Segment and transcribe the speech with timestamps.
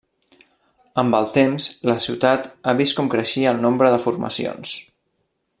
[1.01, 4.77] Amb el temps, la ciutat ha vist com creixia el nombre de formacions.